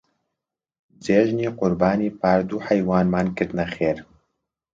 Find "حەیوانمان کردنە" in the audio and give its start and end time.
2.67-3.65